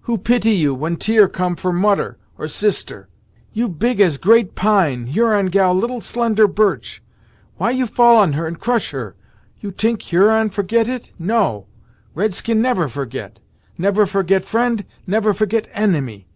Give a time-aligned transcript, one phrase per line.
[0.00, 3.06] Who pity you, when tear come for moder, or sister?
[3.52, 7.00] You big as great pine Huron gal little slender birch
[7.56, 9.14] why you fall on her and crush her?
[9.60, 11.12] You t'ink Huron forget it?
[11.20, 11.66] No;
[12.16, 13.38] red skin never forget!
[13.78, 16.26] Never forget friend; never forget enemy.